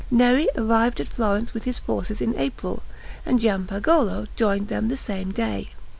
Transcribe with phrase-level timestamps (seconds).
[0.09, 2.81] Neri arrived at Florence with his forces in April,
[3.23, 5.69] and Giampagolo joined them the same day.